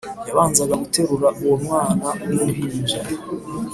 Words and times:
yabanzaga 0.27 0.73
guterura 0.83 1.27
uwo 1.41 1.55
mwana 1.65 2.07
w’uruhinja 2.31 2.99